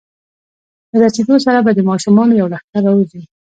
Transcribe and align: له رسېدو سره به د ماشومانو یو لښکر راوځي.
له 0.91 0.97
رسېدو 1.03 1.35
سره 1.45 1.59
به 1.65 1.71
د 1.75 1.79
ماشومانو 1.89 2.37
یو 2.41 2.51
لښکر 2.53 2.81
راوځي. 2.87 3.21